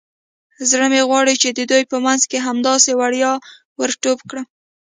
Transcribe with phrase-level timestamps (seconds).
[0.69, 3.31] زړه مې غواړي د دوی په منځ کې همداسې وړیا
[3.79, 4.45] ور ټوپ کړم.